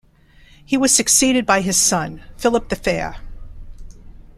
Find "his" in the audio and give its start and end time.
1.61-1.77